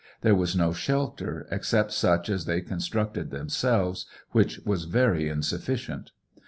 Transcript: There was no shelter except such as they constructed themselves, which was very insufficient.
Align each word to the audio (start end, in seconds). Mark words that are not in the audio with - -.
There 0.21 0.33
was 0.33 0.55
no 0.55 0.73
shelter 0.73 1.45
except 1.51 1.91
such 1.91 2.27
as 2.27 2.45
they 2.45 2.61
constructed 2.61 3.29
themselves, 3.29 4.07
which 4.31 4.57
was 4.61 4.85
very 4.85 5.29
insufficient. 5.29 6.09